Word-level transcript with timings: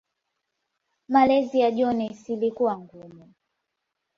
Malezi 1.09 1.59
ya 1.59 1.71
Jones 1.71 2.29
ilikuwa 2.29 2.77
ngumu. 2.79 3.31